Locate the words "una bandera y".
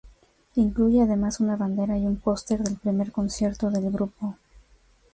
1.41-2.07